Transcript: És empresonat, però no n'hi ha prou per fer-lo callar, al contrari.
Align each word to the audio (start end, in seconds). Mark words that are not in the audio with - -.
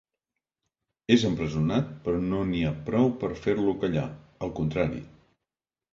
És 1.15 1.25
empresonat, 1.29 1.91
però 2.07 2.23
no 2.31 2.39
n'hi 2.53 2.63
ha 2.69 2.73
prou 2.89 3.13
per 3.25 3.29
fer-lo 3.45 3.77
callar, 3.85 4.09
al 4.47 4.55
contrari. 4.61 5.07